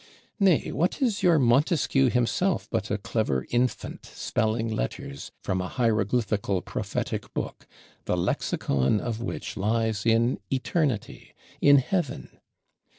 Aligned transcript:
Nay, 0.39 0.71
what 0.71 0.99
is 0.99 1.21
your 1.21 1.37
Montesquieu 1.37 2.09
himself 2.09 2.67
but 2.71 2.89
a 2.89 2.97
clever 2.97 3.45
infant 3.51 4.03
spelling 4.07 4.67
Letters 4.67 5.31
from 5.43 5.61
a 5.61 5.67
hieroglyphical 5.67 6.63
prophetic 6.63 7.31
Book, 7.35 7.67
the 8.05 8.17
lexicon 8.17 8.99
of 8.99 9.21
which 9.21 9.55
lies 9.55 10.03
in 10.03 10.39
Eternity, 10.49 11.35
in 11.61 11.77
Heaven? 11.77 12.39